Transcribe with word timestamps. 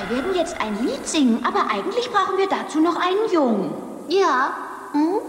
zwei 0.00 0.14
werden 0.14 0.34
jetzt 0.34 0.60
ein 0.60 0.84
Lied 0.84 1.06
singen, 1.06 1.44
aber 1.44 1.70
eigentlich 1.70 2.10
brauchen 2.10 2.38
wir 2.38 2.48
dazu 2.48 2.80
noch 2.80 2.96
einen 2.96 3.32
Jungen. 3.32 3.72
Ja. 4.08 4.52
Hm? 4.92 5.20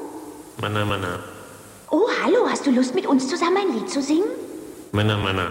Mana, 0.61 0.85
mana. 0.85 1.19
Oh, 1.89 2.07
hallo, 2.23 2.47
hast 2.49 2.65
du 2.65 2.71
Lust, 2.71 2.95
mit 2.95 3.05
uns 3.05 3.27
zusammen 3.27 3.57
ein 3.57 3.73
Lied 3.73 3.89
zu 3.89 4.01
singen? 4.01 4.29
Mana, 4.91 5.17
mana. 5.17 5.47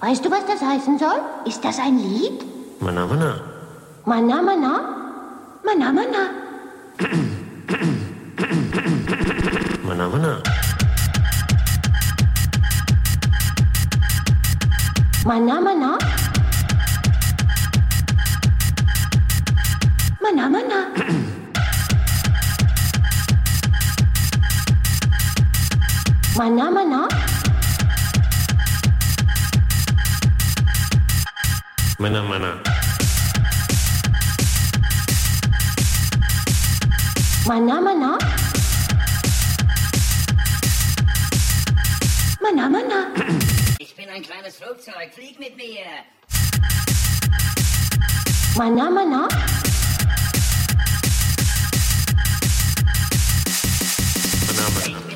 Weißt 0.00 0.24
du, 0.24 0.30
was 0.30 0.46
das 0.46 0.60
heißen 0.60 0.98
soll? 0.98 1.20
Ist 1.44 1.64
das 1.64 1.78
ein 1.78 1.98
Lied? 1.98 2.44
Mana. 2.80 3.06
Mana, 3.06 3.06
mana? 3.06 3.42
Mana, 4.04 4.42
mana. 4.42 4.80
Mana, 5.64 5.92
mana. 5.92 6.28
Mana, 9.84 10.08
mana? 10.08 10.42
Mana, 15.24 16.23
Mana, 26.44 26.70
mana? 26.70 27.08
Mana, 31.98 32.22
mana. 32.22 32.50
Mana, 37.48 37.80
mana? 37.80 38.18
Mana, 42.42 42.68
mana. 42.68 43.06
Ich 43.78 43.96
bin 43.96 44.10
ein 44.10 44.22
kleines 44.22 44.56
Flugzeug, 44.58 45.14
flieg 45.14 45.40
mit 45.40 45.56
mir. 45.56 46.04
Mana, 48.54 48.90
mana? 48.90 49.28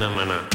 mana-mana. 0.00 0.49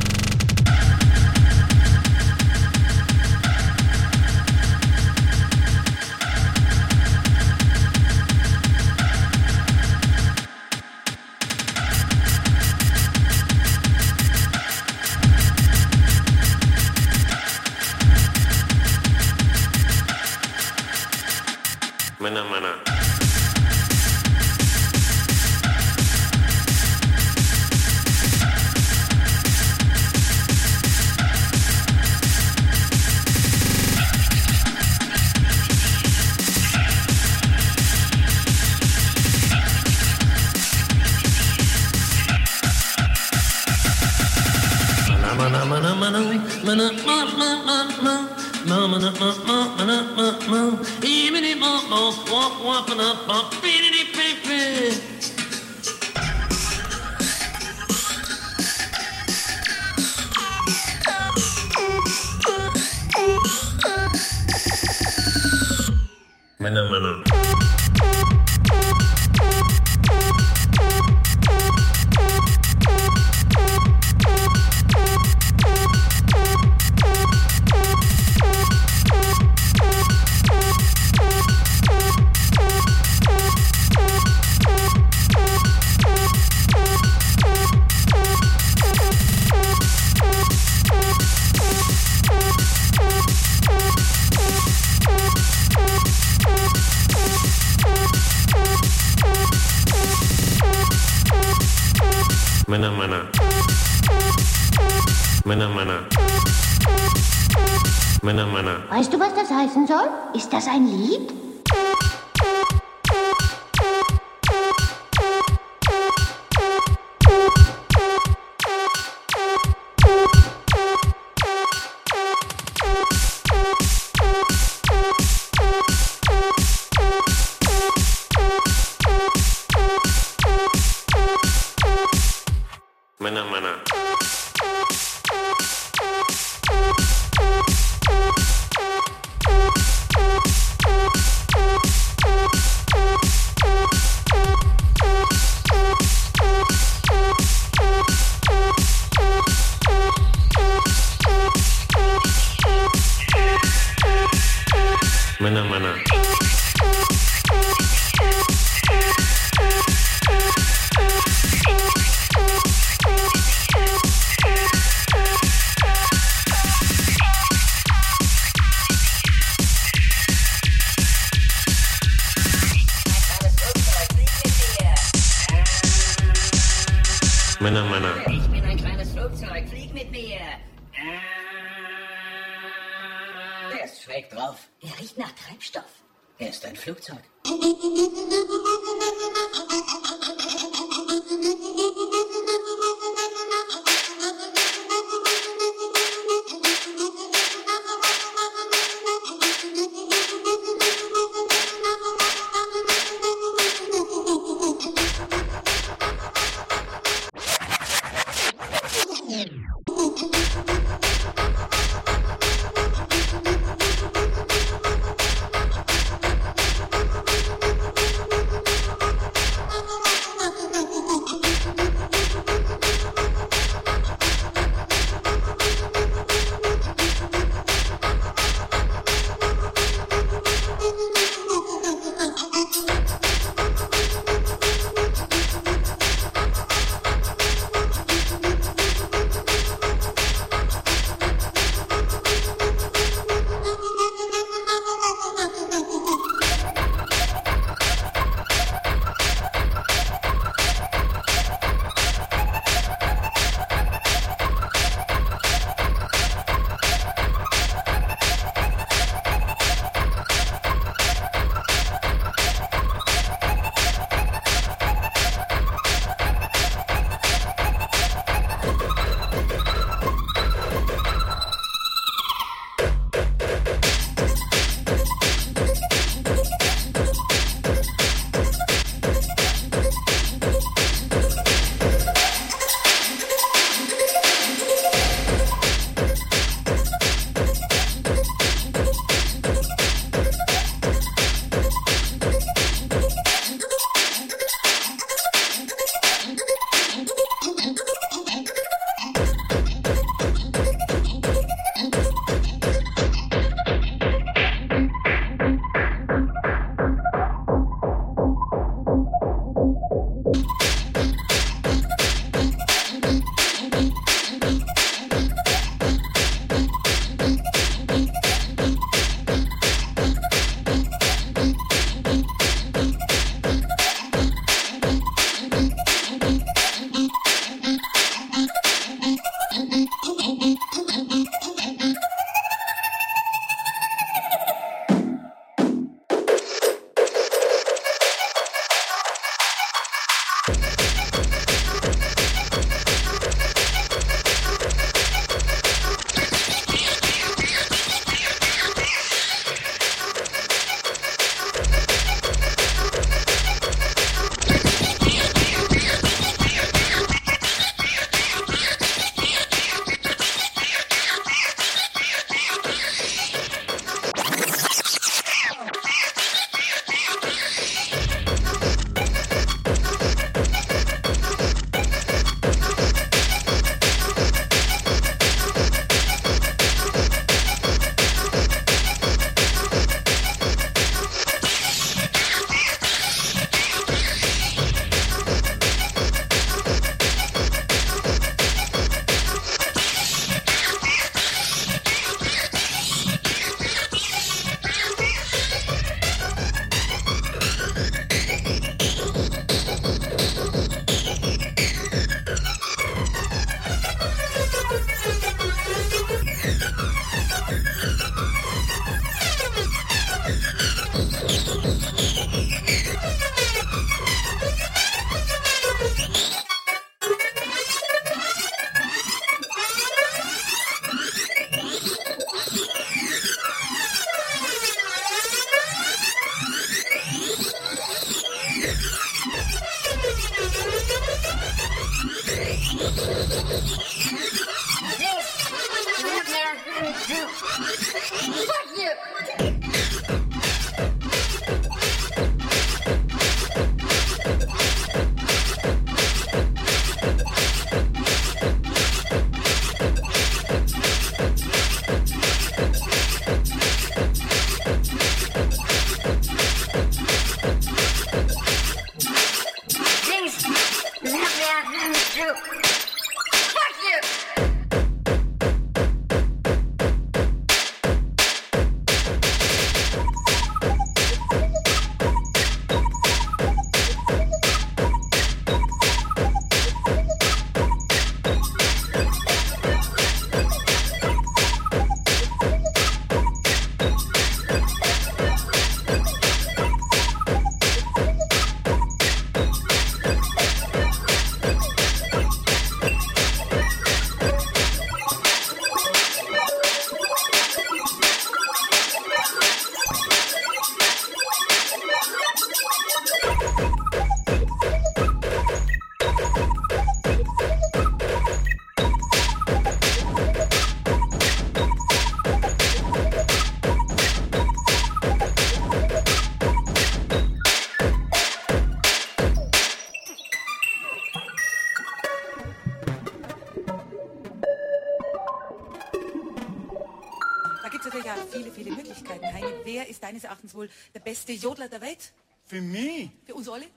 Wer 529.85 529.91
ist 529.91 530.01
deines 530.01 530.23
Erachtens 530.23 530.55
wohl 530.55 530.69
der 530.93 530.99
beste 530.99 531.31
Jodler 531.31 531.69
der 531.69 531.81
Welt? 531.81 532.11
Für 532.45 532.61
mich 532.61 533.11
Für 533.25 533.35
uns 533.35 533.47
alle? 533.47 533.67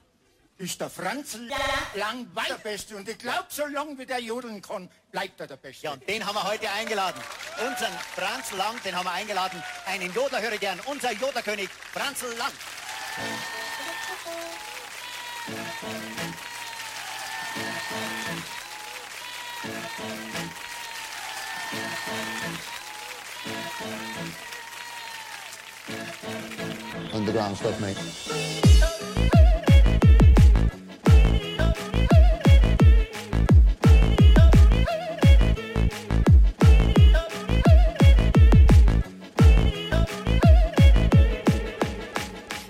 ist 0.56 0.80
der 0.80 0.90
Franz 0.90 1.38
lang 1.94 2.26
weit 2.34 2.48
der 2.48 2.54
Beste. 2.54 2.96
Und 2.96 3.08
ich 3.08 3.18
glaube, 3.18 3.46
solange 3.48 3.96
wie 3.96 4.06
der 4.06 4.18
jodeln 4.18 4.60
kann, 4.60 4.90
bleibt 5.12 5.38
er 5.38 5.46
der 5.46 5.56
Beste. 5.56 5.84
Ja, 5.84 5.92
und 5.92 6.08
den 6.08 6.26
haben 6.26 6.34
wir 6.34 6.42
heute 6.42 6.68
eingeladen. 6.70 7.22
Unseren 7.64 7.92
Franz 8.16 8.50
Lang, 8.52 8.82
den 8.82 8.96
haben 8.96 9.04
wir 9.04 9.12
eingeladen. 9.12 9.62
Einen 9.86 10.12
Jodler 10.12 10.40
höre 10.42 10.52
ich 10.52 10.60
gern. 10.60 10.80
Unser 10.86 11.12
Jodlerkönig, 11.12 11.68
Franz 11.92 12.22
Lang. 12.36 12.52
Underground 27.18 27.56
stuff, 27.56 27.80
mate. 27.80 27.98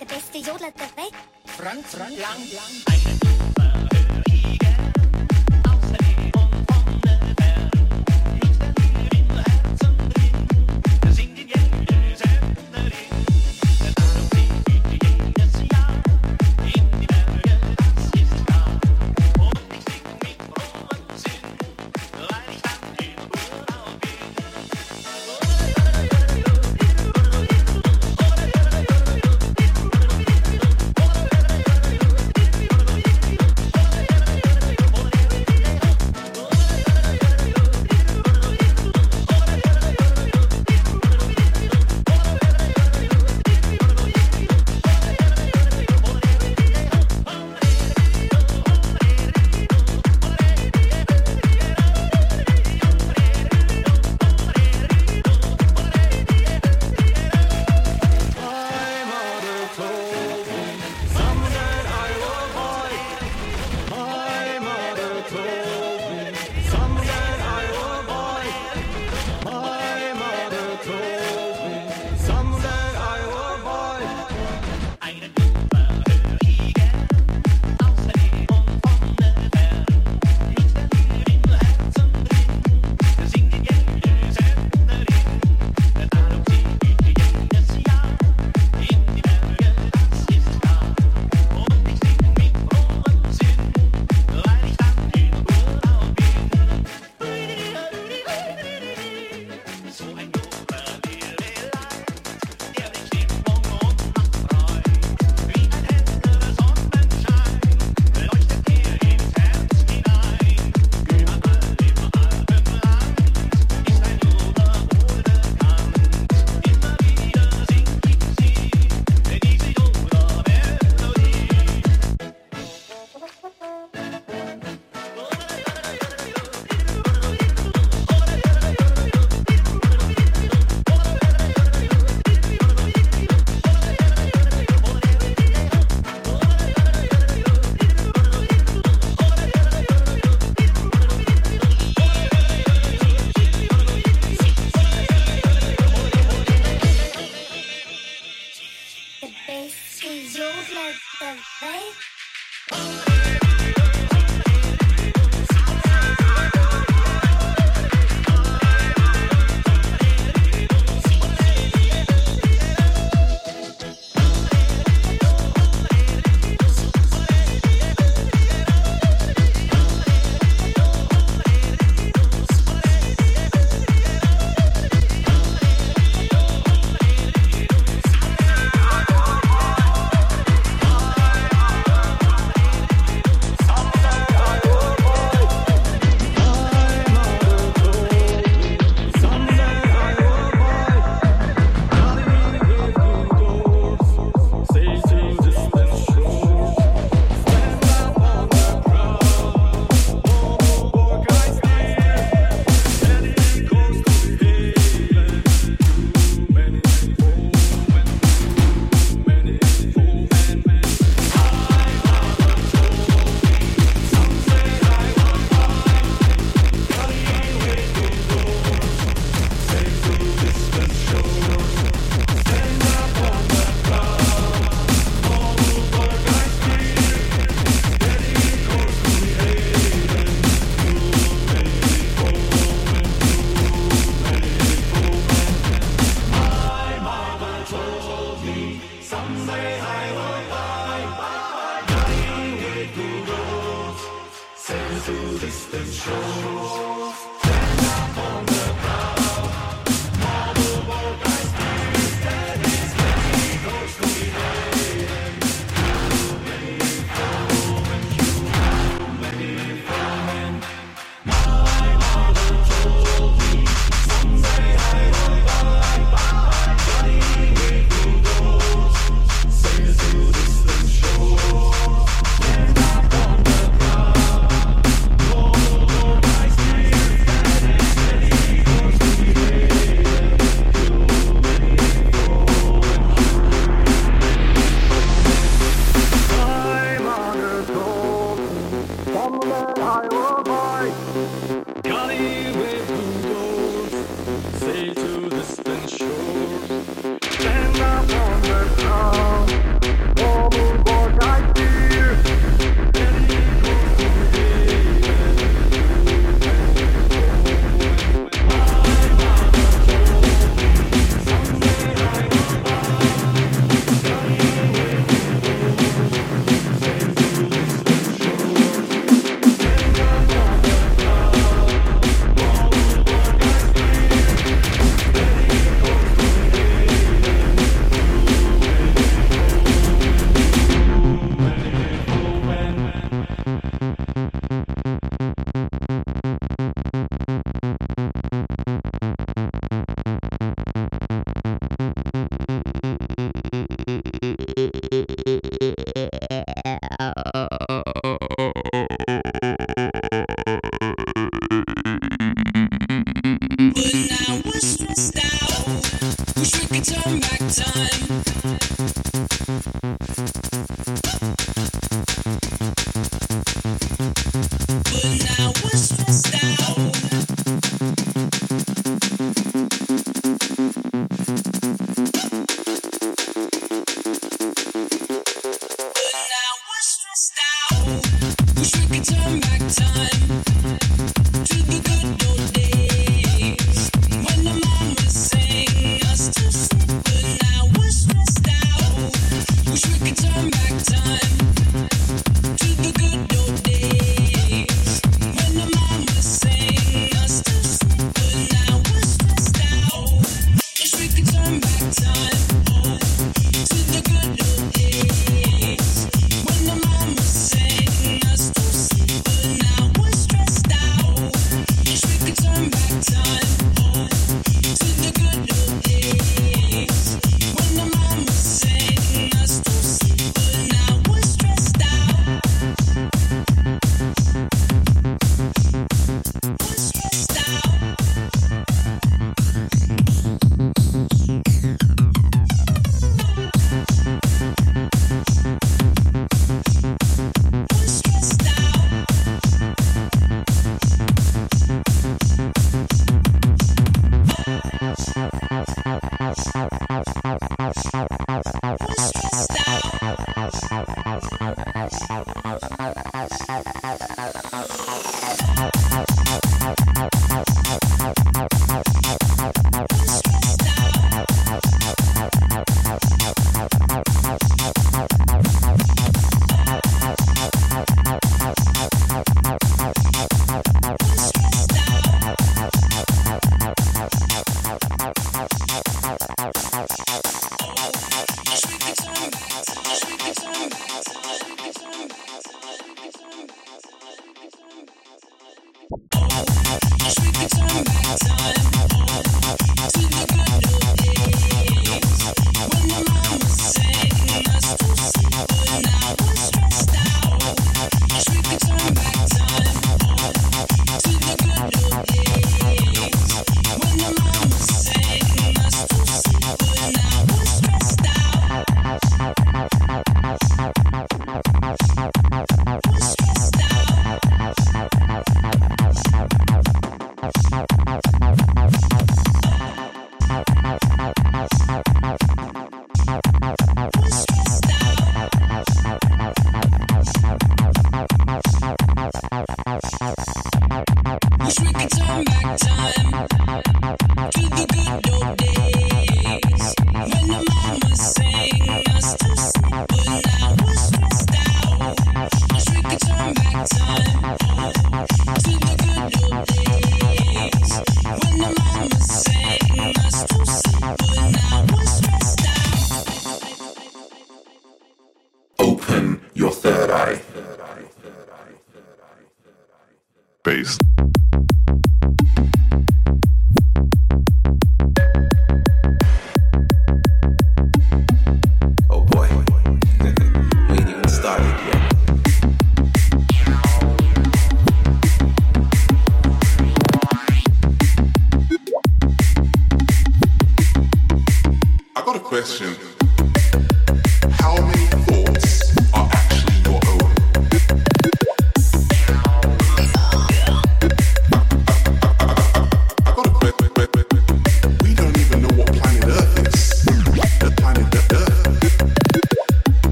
Der 0.00 0.06
beste 0.06 0.38
Jodler 0.38 0.72
der 0.72 0.90
Welt. 0.96 1.14
Franz 1.46 1.92
lang, 1.96 2.10
lang. 2.18 3.51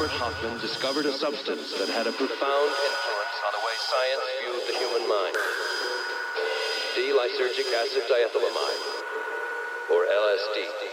Dr. 0.00 0.12
Albert 0.16 0.24
Hoffman 0.24 0.58
discovered 0.60 1.04
a 1.04 1.12
substance 1.12 1.76
that 1.76 1.90
had 1.92 2.06
a 2.06 2.12
profound 2.12 2.70
influence 2.72 3.36
on 3.44 3.52
the 3.52 3.60
way 3.60 3.76
science 3.84 4.24
viewed 4.40 4.64
the 4.64 4.78
human 4.80 5.04
mind. 5.06 5.36
D-lysergic 6.96 7.68
acid 7.76 8.08
diethylamide, 8.08 8.80
or. 9.92 10.06
LSD. 10.08 10.89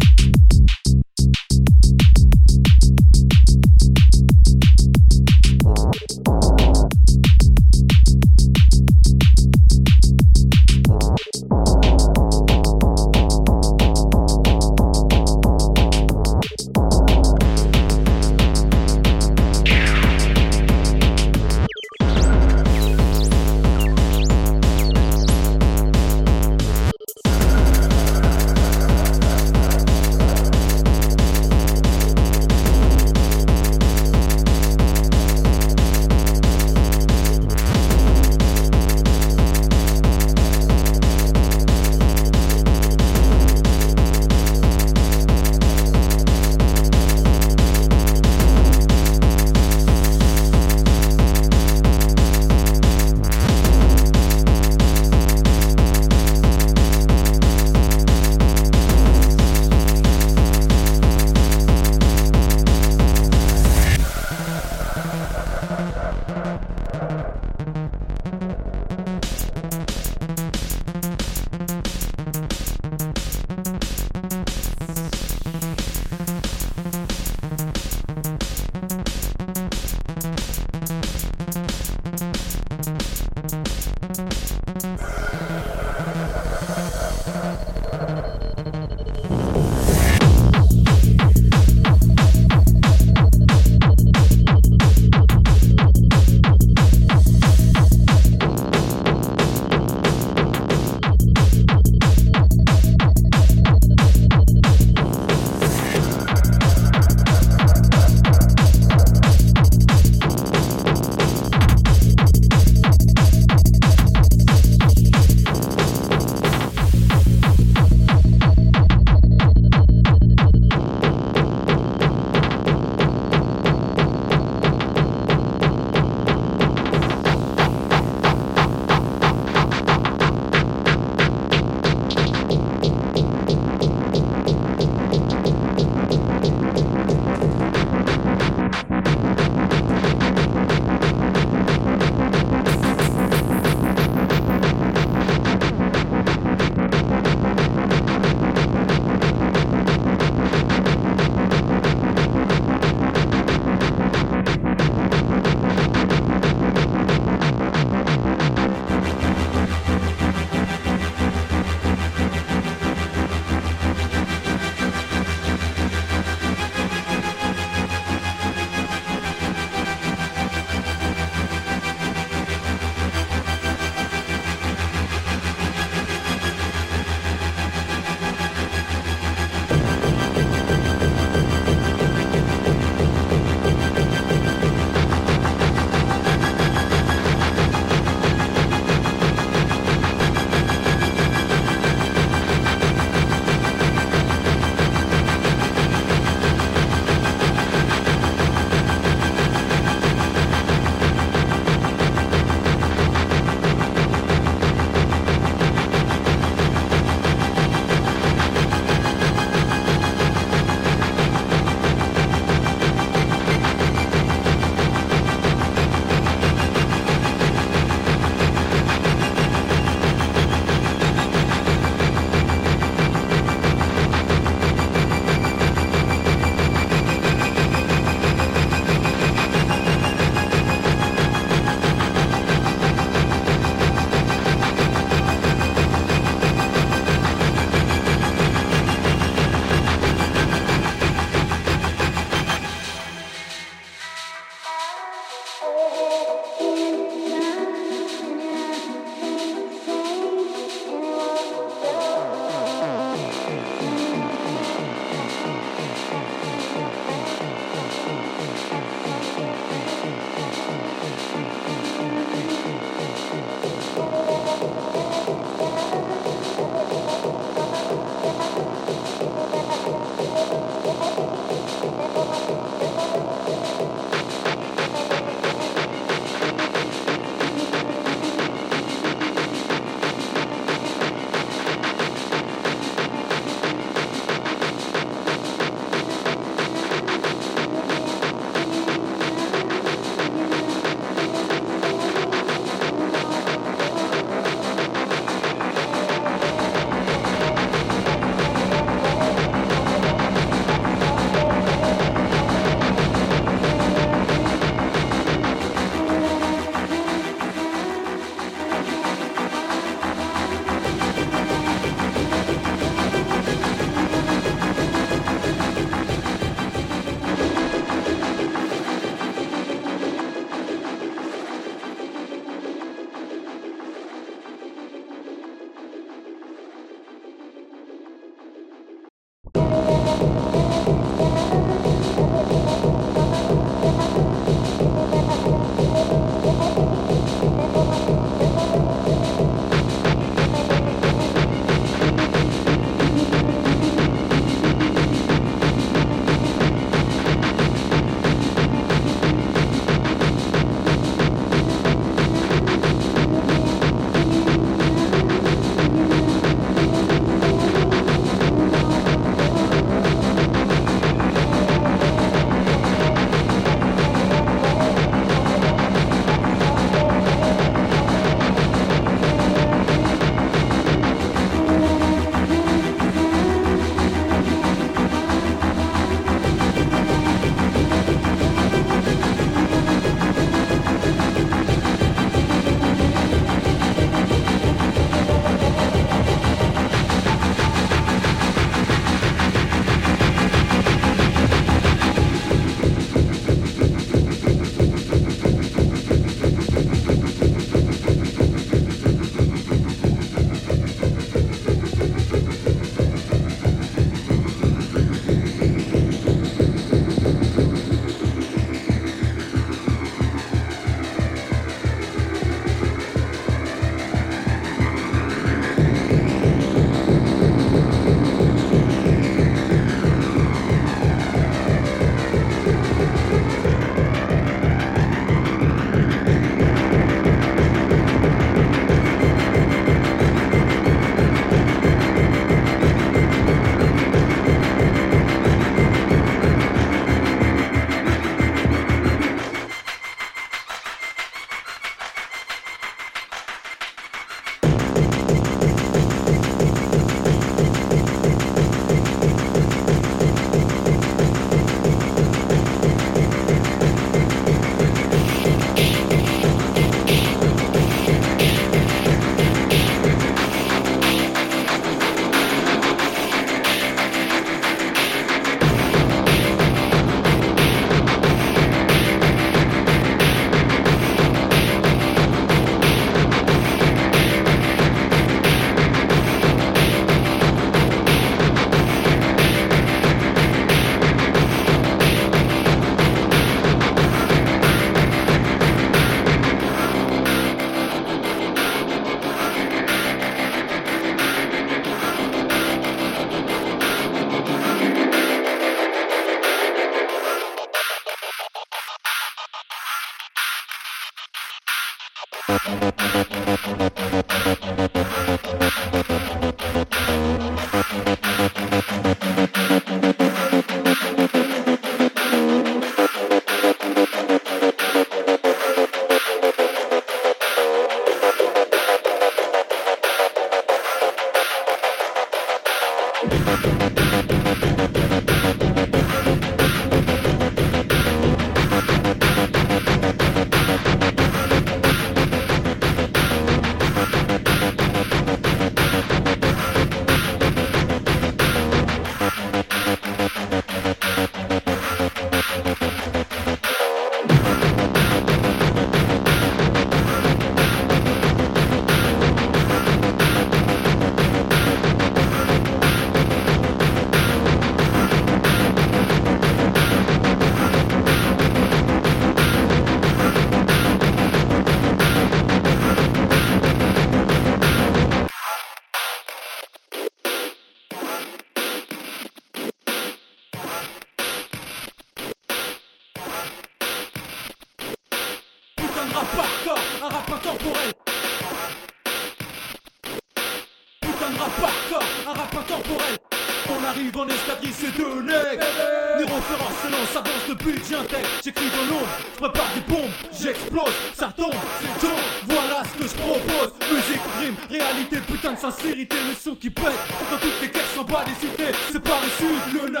J'écris 588.44 588.70
dans 588.70 588.94
l'ombre, 588.94 589.08
je 589.34 589.38
prépare 589.40 589.66
des 589.74 589.80
bombes, 589.92 590.10
j'explose, 590.40 590.94
ça 591.14 591.32
tombe, 591.36 591.52
c'est 591.80 592.06
tombe. 592.06 592.18
Voilà 592.46 592.82
ce 592.84 593.02
que 593.02 593.08
je 593.08 593.14
propose. 593.14 593.72
Musique, 593.90 594.22
rime, 594.38 594.54
réalité, 594.70 595.16
putain 595.26 595.52
de 595.54 595.58
sincérité, 595.58 596.16
le 596.28 596.34
son 596.34 596.54
qui 596.54 596.70
pète. 596.70 596.84
Dans 597.28 597.38
toutes 597.38 597.60
les 597.60 597.68
caisses 597.68 597.98
en 597.98 598.04
bas 598.04 598.24
des 598.24 598.46
cités, 598.46 598.72
c'est 598.92 599.02
par 599.02 599.18
ici. 599.24 599.44
Le 599.74 599.90
9-4 599.90 600.00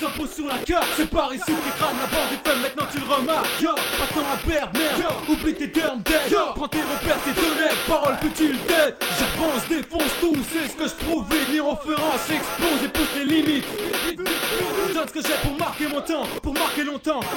s'impose 0.00 0.32
sur 0.32 0.46
la 0.46 0.58
carte, 0.58 0.88
c'est 0.96 1.10
par 1.10 1.34
ici 1.34 1.44
qui 1.44 1.70
crame 1.78 1.96
la 2.00 2.06
bande 2.06 2.30
des 2.30 2.50
femmes. 2.50 2.62
Maintenant 2.62 2.86
tu 2.90 2.98
le 2.98 3.14
remarques, 3.14 3.60
yo, 3.60 3.74
pas 3.74 4.06
de 4.06 4.14
temps 4.14 4.32
à 4.32 4.36
perdre, 4.48 4.72
merde. 4.78 5.11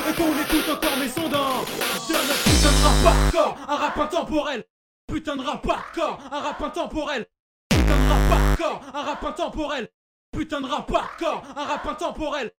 Et 0.09 0.13
qu'on 0.13 0.33
écoute 0.39 0.69
encore 0.69 0.97
mes 0.97 1.09
sons 1.09 1.29
dans. 1.29 1.61
Un 1.61 2.37
putain 2.43 2.71
de 2.71 2.83
rap 2.83 3.05
hardcore, 3.05 3.57
un 3.67 3.75
rap 3.75 3.97
intemporel. 3.97 4.63
Putain 5.07 5.35
de 5.35 5.41
rap 5.41 5.67
hardcore, 5.67 6.19
un 6.31 6.39
rap 6.39 6.61
intemporel. 6.61 7.25
Putain 7.69 7.97
de 7.97 8.09
rap 8.09 8.31
hardcore, 8.31 8.81
un 8.93 9.01
rap 9.01 9.23
intemporel. 9.23 9.89
Putain 10.31 10.61
de 10.61 10.67
rap 10.67 10.91
hardcore, 10.91 11.43
un 11.55 11.63
rap 11.63 11.87
intemporel. 11.87 12.51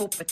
Hoppe 0.00 0.24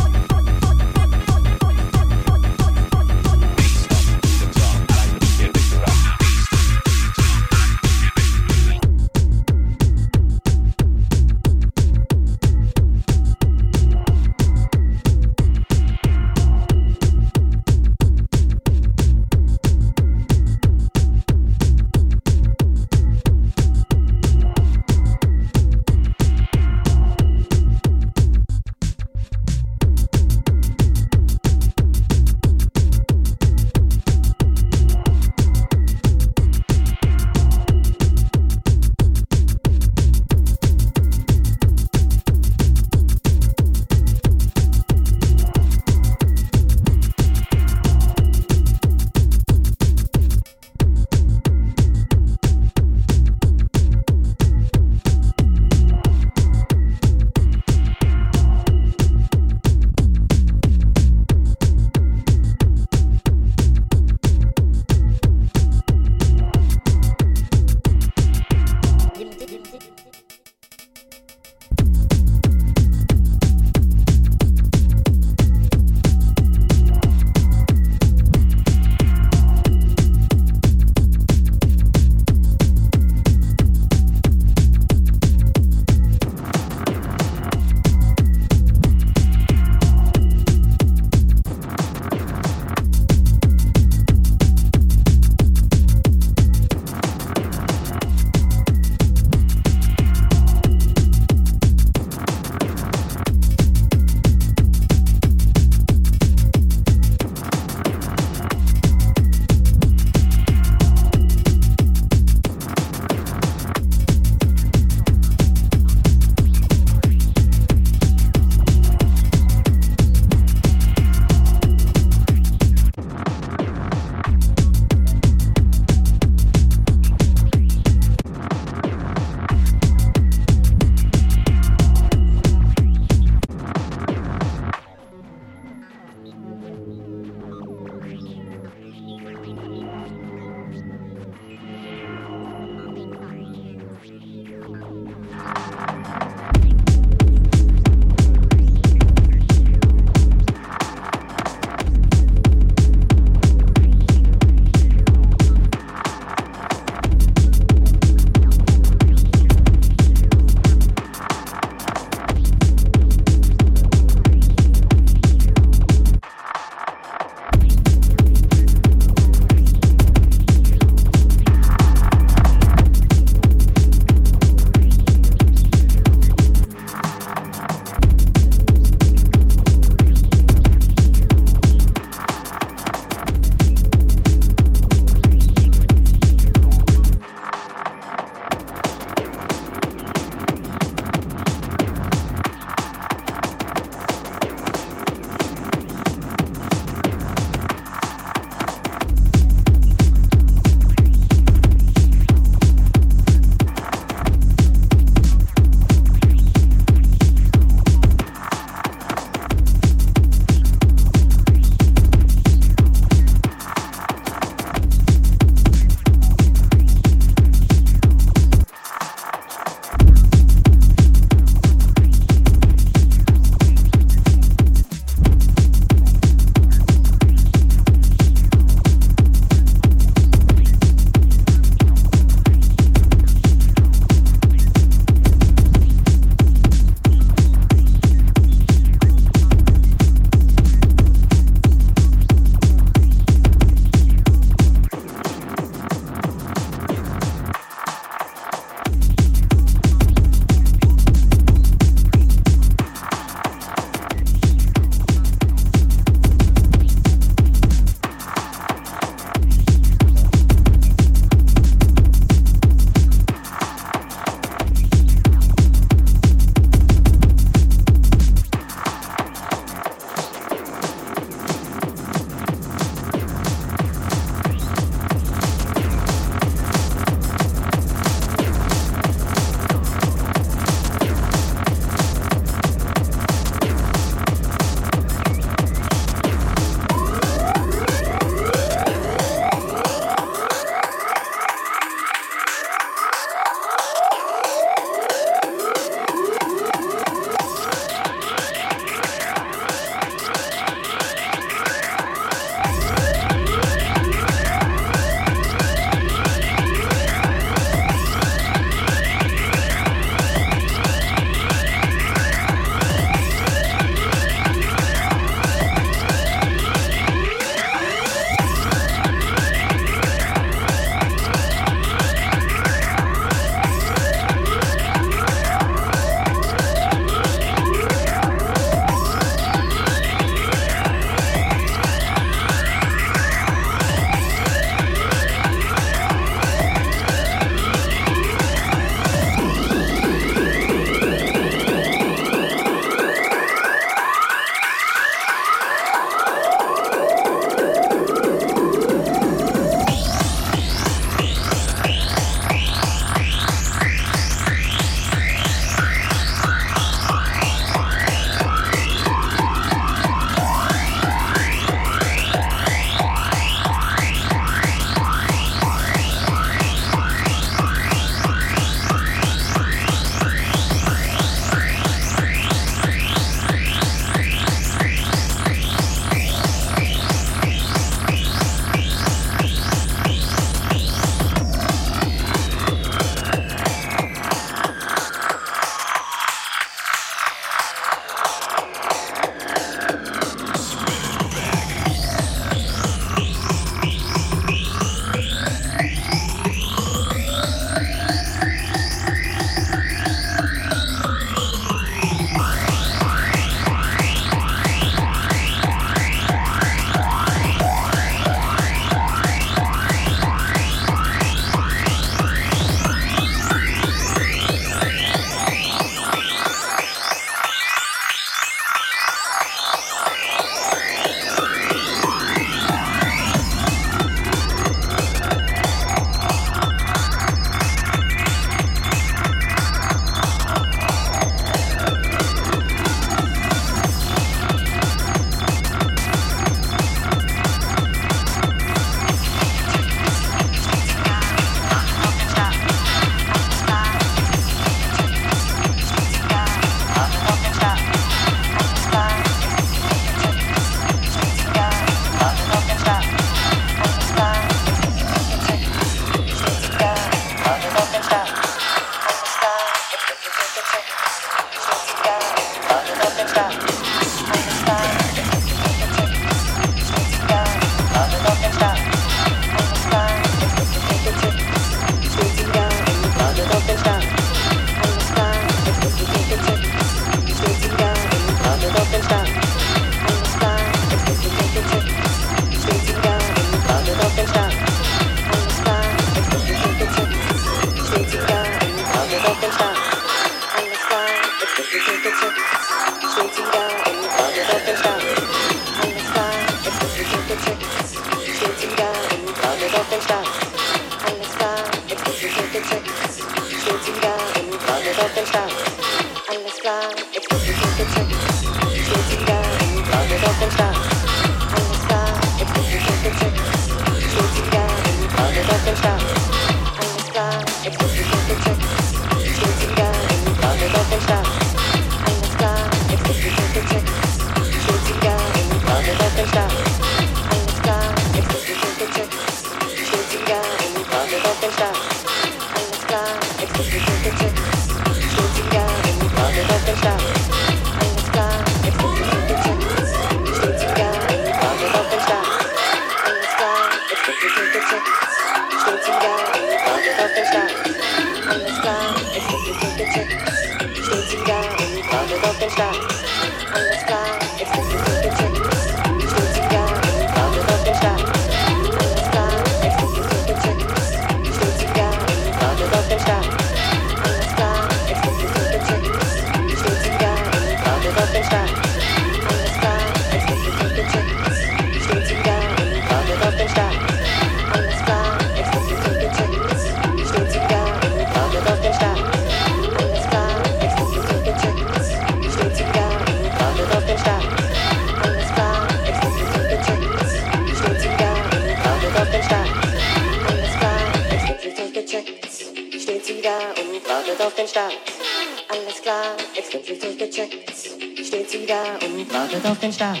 den 599.72 599.74
Start. 599.74 600.00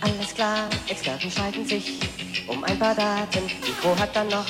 Alles 0.00 0.34
klar, 0.34 0.68
Experten 0.88 1.30
schalten 1.30 1.66
sich 1.66 2.00
um 2.46 2.62
ein 2.64 2.78
paar 2.78 2.94
Daten. 2.94 3.46
Die 3.46 3.70
Mikro 3.70 3.98
hat 3.98 4.14
dann 4.14 4.28
noch 4.28 4.46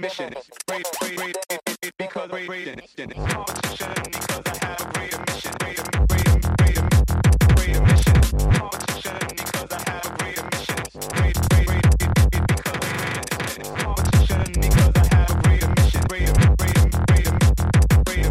mission. 0.00 0.32
Great, 0.66 0.86
great, 1.00 1.16
great, 1.16 1.36
because 1.98 2.30
great, 2.30 2.46
great, 2.46 2.76
mission. 2.76 3.10
Competition 3.10 3.94
because. 4.12 4.58
Great, 4.86 5.04
great, 5.58 5.78
great, 7.56 7.78
because 9.28 9.72
I 9.72 9.90
have 9.90 10.10
a. 10.10 10.38
Great, 11.18 11.36
great, 11.48 11.74
great, 18.04 18.28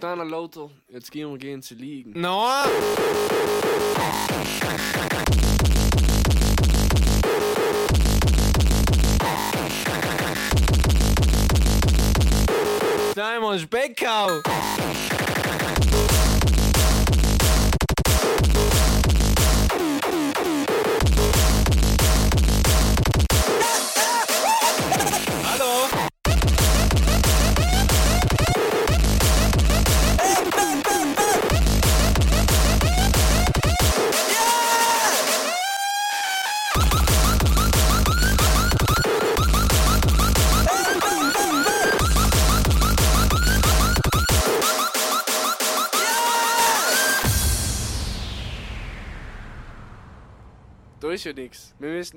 mission. 0.00 0.26
Lauter, 0.28 0.70
jetzt 0.88 1.10
gehen 1.10 1.30
wir 1.30 1.38
gehen 1.38 1.62
zu 1.62 1.74
liegen. 1.74 2.20
No! 2.20 2.64
Beckau. 13.70 14.42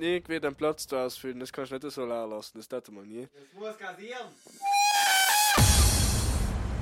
Nichts. 0.00 0.28
Wir 0.28 0.34
müssen 0.36 0.40
irgendwie 0.40 0.40
den 0.40 0.54
Platz 0.54 0.86
da 0.86 1.04
ausfüllen. 1.04 1.40
Das 1.40 1.52
kannst 1.52 1.72
du 1.72 1.76
nicht 1.76 1.90
so 1.90 2.04
leer 2.04 2.26
lassen. 2.26 2.58
Das 2.58 2.68
tut 2.68 2.92
man 2.92 3.06
nie. 3.06 3.28
Das 3.32 3.60
muss 3.60 3.78
kassieren! 3.78 4.26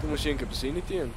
Du 0.00 0.08
musst 0.08 0.24
irgendetwas 0.24 0.62
rein 0.62 0.82
tun. 0.86 1.12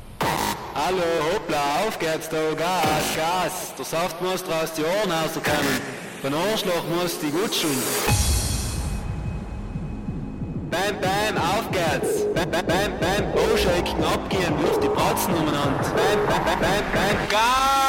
Hallo, 0.73 1.03
hoppla, 1.34 1.88
auf 1.88 1.99
geht's 1.99 2.30
da, 2.30 2.53
Gas, 2.53 3.15
Gas. 3.15 3.76
Der 3.78 3.86
Saft 3.86 4.22
muss 4.22 4.44
draus 4.44 4.73
die 4.73 4.84
Ohren 4.84 5.11
rauskommen. 5.11 5.82
Beim 6.23 6.34
Arschloch 6.34 6.84
muss 6.88 7.19
die 7.19 7.30
gutscheln. 7.30 7.78
Bam, 10.72 11.02
bam, 11.02 11.38
auf 11.38 11.69
geht's. 11.72 12.23
Bam, 12.34 12.49
bam, 12.49 12.65
bam, 12.65 12.99
bam, 12.99 13.32
Bauscheiken 13.34 14.03
abgehen, 14.03 14.57
wirf 14.61 14.80
die 14.80 14.88
Bratzen 14.88 15.34
umeinander. 15.34 15.84
Bam, 15.84 16.28
bam, 16.28 16.44
bam, 16.45 16.60
bam, 16.60 16.86
bam, 16.94 17.30
Gas! 17.30 17.81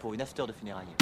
Pour 0.00 0.14
une 0.14 0.22
after 0.22 0.46
de 0.46 0.52
funérailles. 0.52 0.99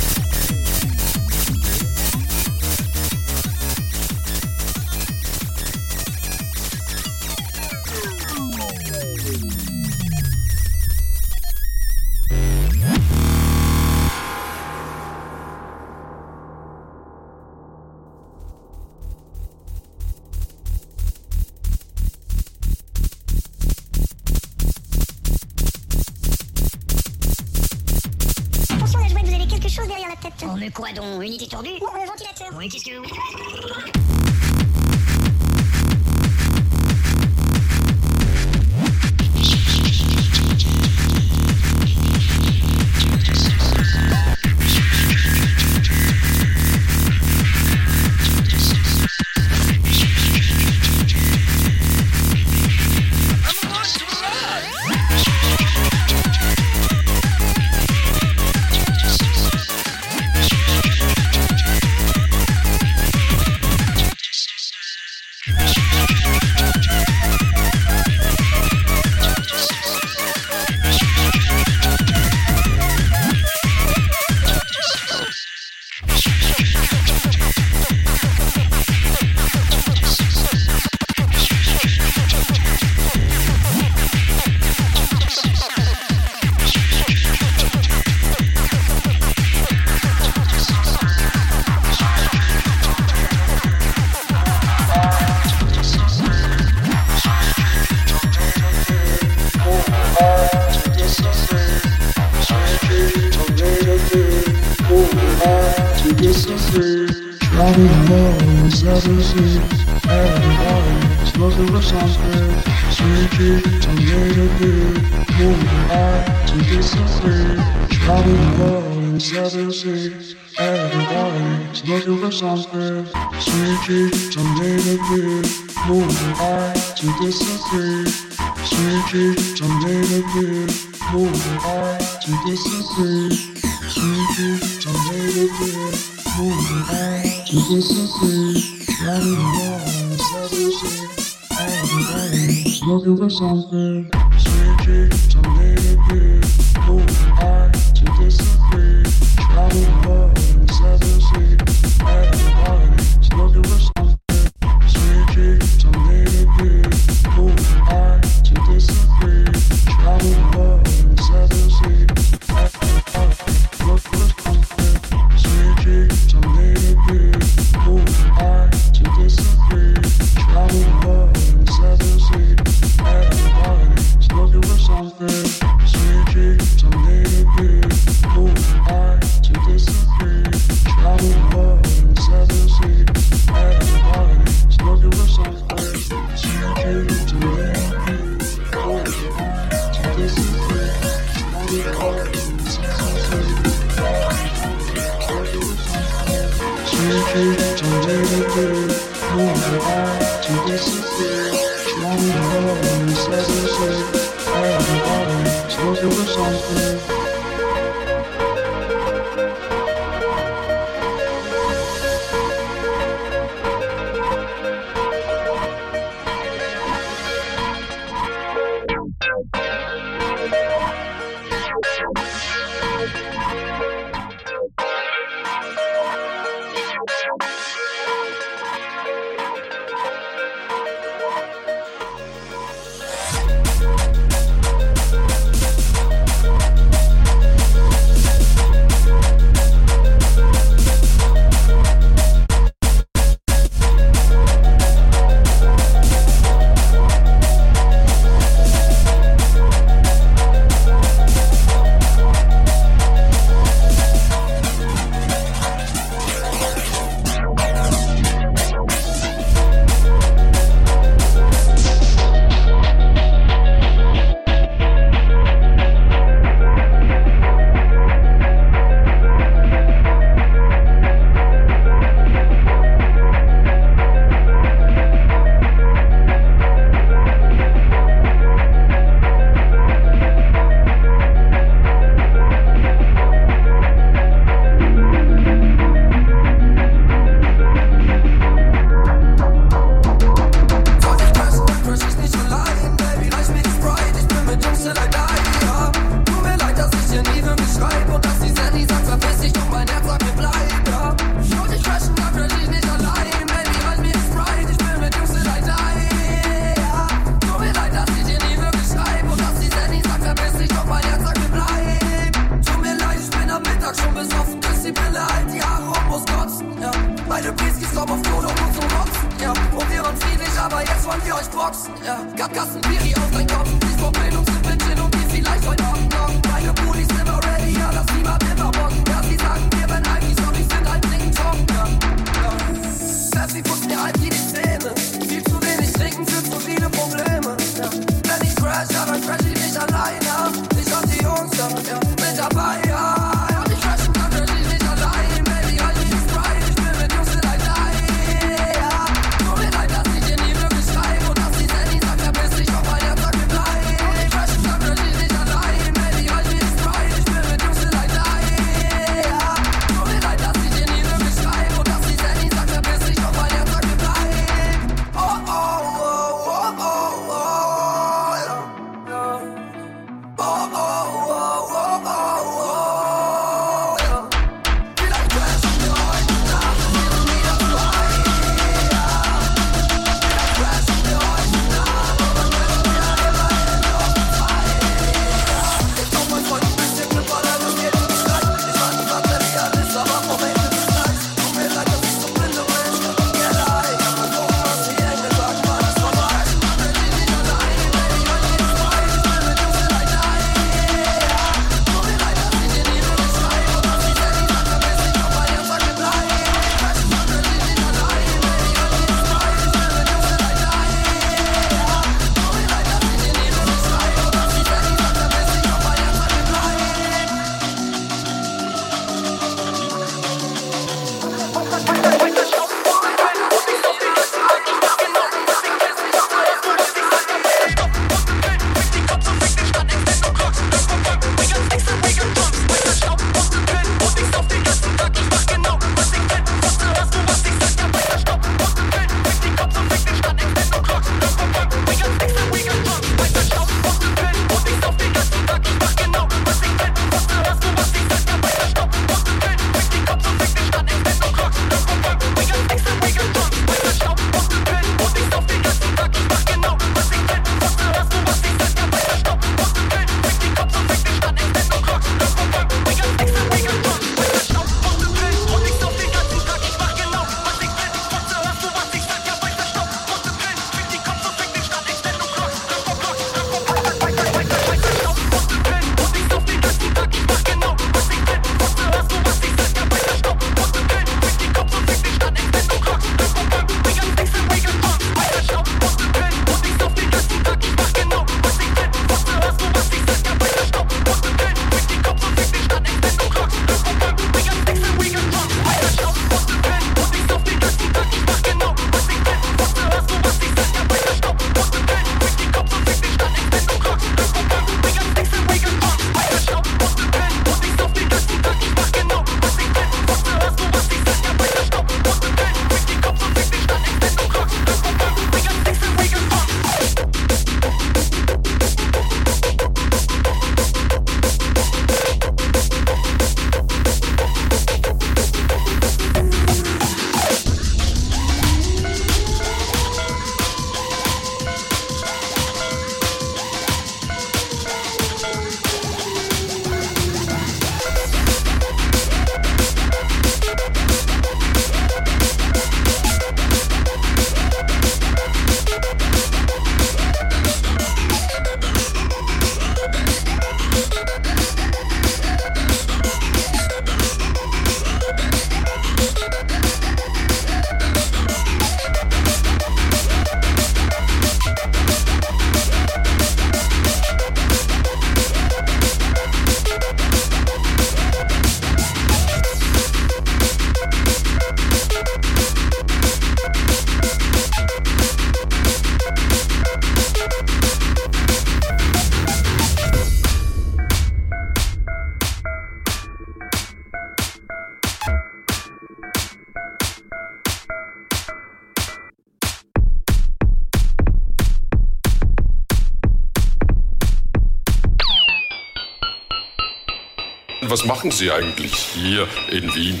was 597.70 597.84
machen 597.84 598.10
Sie 598.10 598.32
eigentlich 598.32 598.74
hier 598.74 599.28
in 599.50 599.72
Wien? 599.74 600.00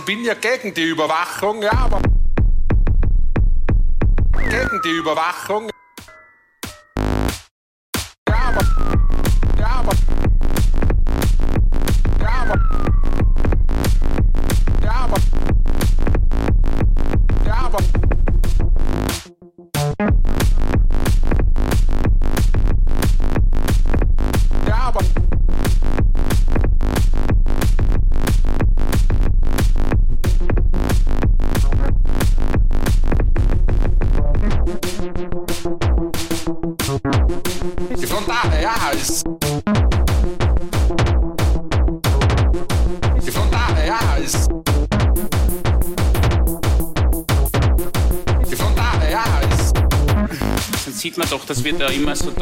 ich 0.00 0.06
bin 0.06 0.24
ja 0.24 0.32
gegen 0.32 0.72
die 0.72 0.84
Überwachung, 0.84 1.62
ja, 1.62 1.72
aber 1.72 2.00
gegen 4.48 4.80
die 4.82 4.96
Überwachung. 4.96 5.70
though. 51.80 51.88
You 51.88 52.04
must 52.04 52.24
have 52.24 52.39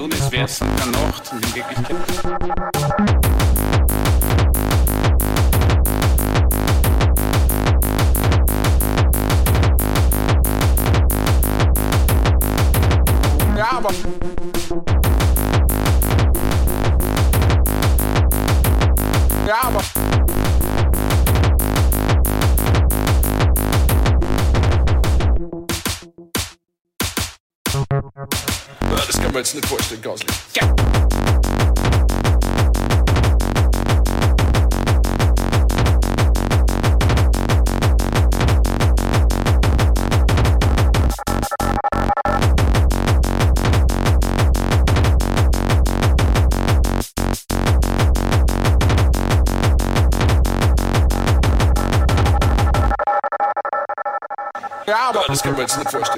discouraged, 55.28 55.76
look 55.76 55.90
for 55.90 56.04
first 56.04 56.17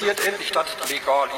respektiert 0.00 0.26
endlich, 0.26 0.50
dass 0.52 0.66
es 0.82 0.90
legal 0.90 1.28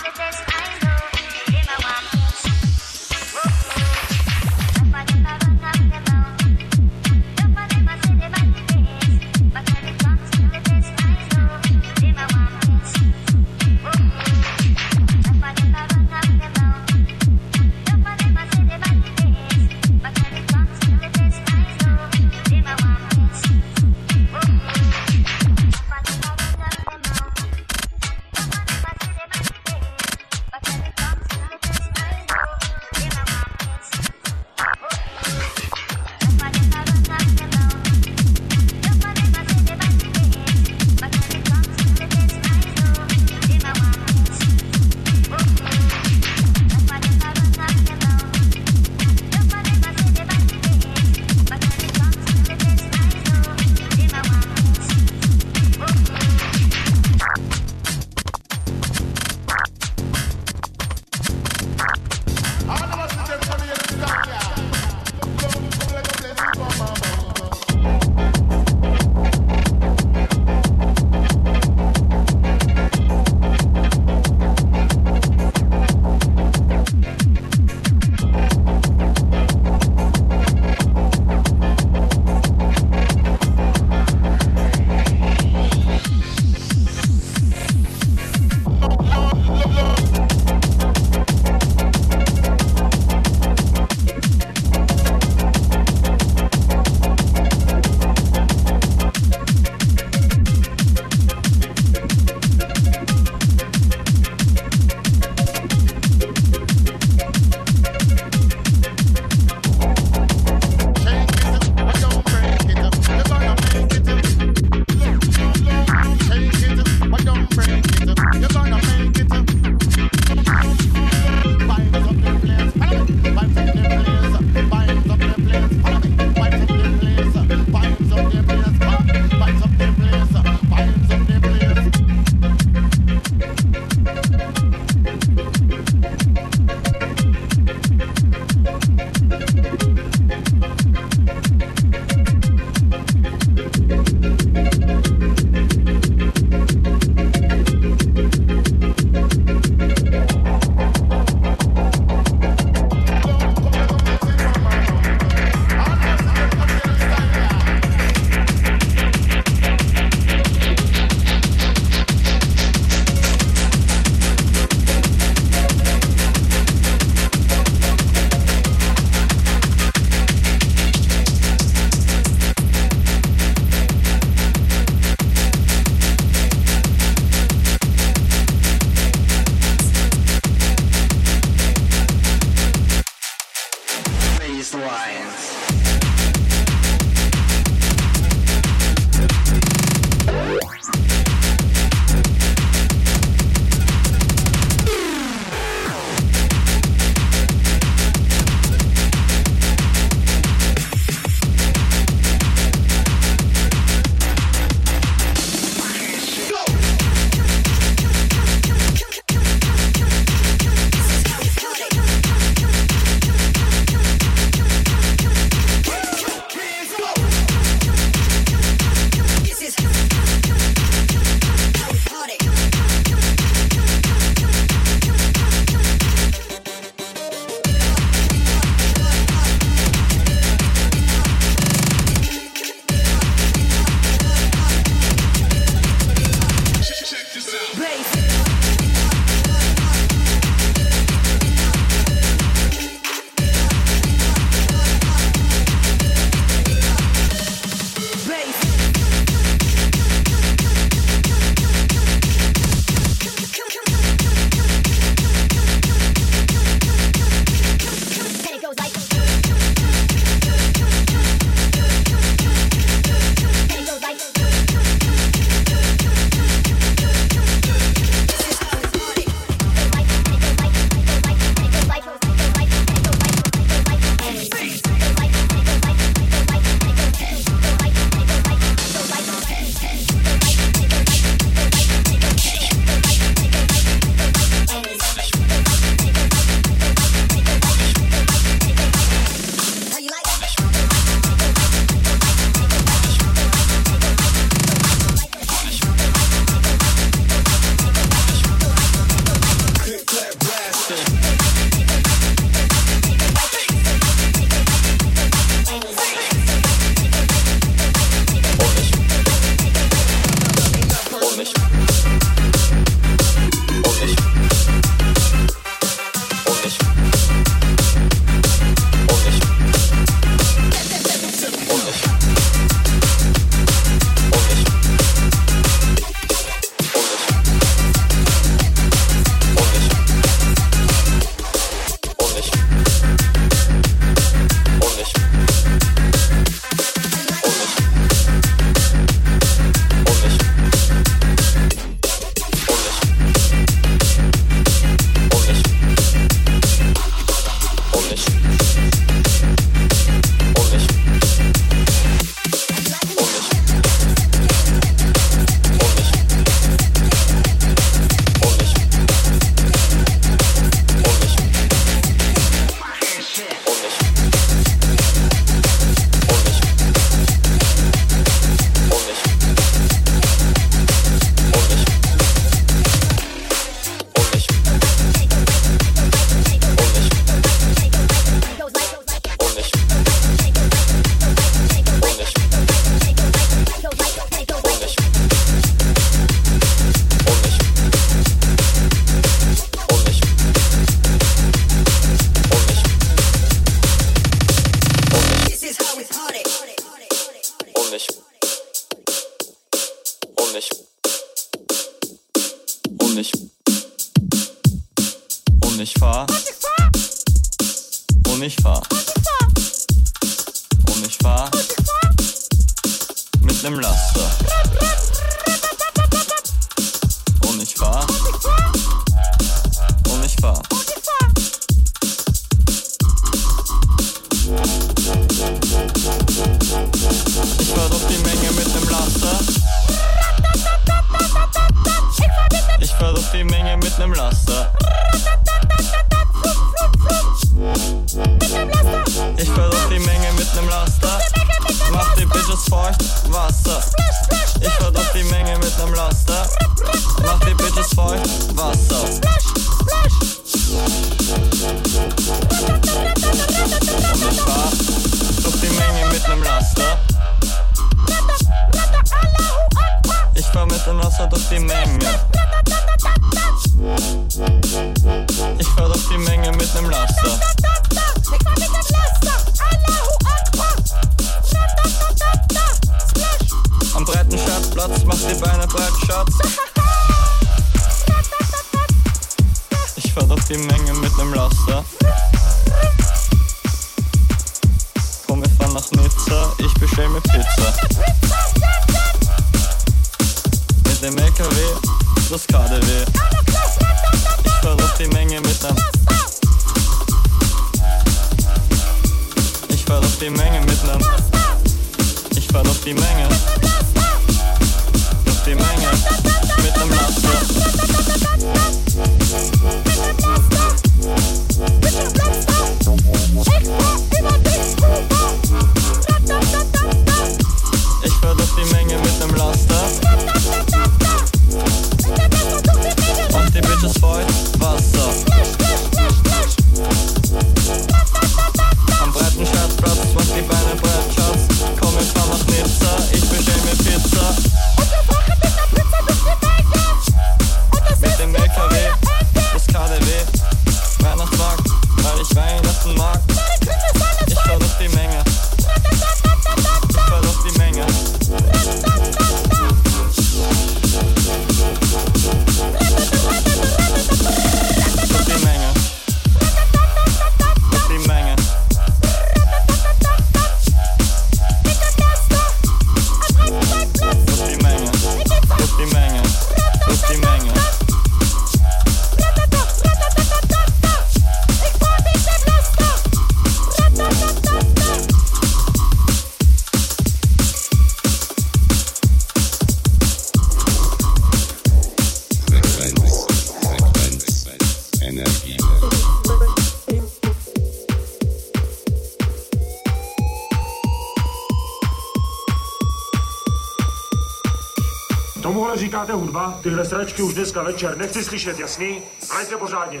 hráte 596.04 596.20
hudba? 596.20 596.60
Tyhle 596.62 596.84
sračky 596.84 597.22
už 597.22 597.34
dneska 597.34 597.62
večer 597.62 597.98
nechci 597.98 598.24
slyšet, 598.24 598.58
jasný? 598.58 599.02
Hrajte 599.32 599.56
pořádně. 599.56 600.00